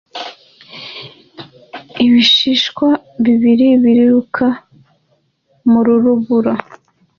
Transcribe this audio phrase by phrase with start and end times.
[2.05, 2.87] Ibishishwa
[3.23, 4.45] bibiri biruka
[5.69, 6.53] mu rubura